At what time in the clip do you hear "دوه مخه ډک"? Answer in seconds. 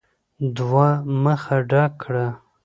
0.57-1.91